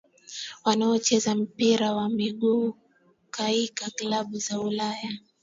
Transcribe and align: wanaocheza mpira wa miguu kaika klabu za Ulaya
wanaocheza 0.65 1.35
mpira 1.35 1.93
wa 1.95 2.09
miguu 2.09 2.75
kaika 3.31 3.89
klabu 3.89 4.37
za 4.37 4.59
Ulaya 4.59 5.11